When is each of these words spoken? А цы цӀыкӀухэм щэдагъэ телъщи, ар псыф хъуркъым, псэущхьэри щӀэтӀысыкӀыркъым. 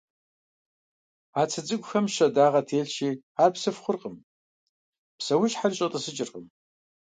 А 1.39 1.43
цы 1.51 1.59
цӀыкӀухэм 1.67 2.05
щэдагъэ 2.13 2.61
телъщи, 2.67 3.09
ар 3.43 3.51
псыф 3.53 3.77
хъуркъым, 3.83 4.15
псэущхьэри 5.17 5.75
щӀэтӀысыкӀыркъым. 5.77 6.45